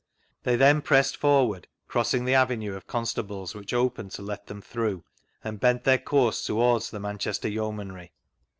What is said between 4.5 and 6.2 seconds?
through, and bent their